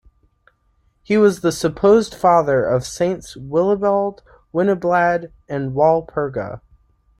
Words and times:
He 1.03 1.15
was 1.15 1.41
the 1.41 1.51
supposed 1.51 2.15
father 2.15 2.65
of 2.65 2.87
Saints 2.87 3.37
Willibald, 3.37 4.23
Winiblad 4.51 5.29
and 5.47 5.73
Walpurga. 5.75 6.61